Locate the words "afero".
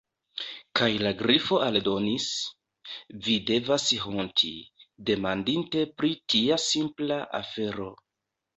7.45-7.91